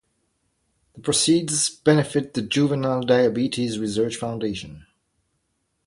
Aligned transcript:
The 0.95 1.01
proceeds 1.01 1.69
benefit 1.69 2.33
the 2.33 2.41
Juvenile 2.41 3.01
Diabetes 3.01 3.77
Research 3.77 4.15
Foundation. 4.15 4.87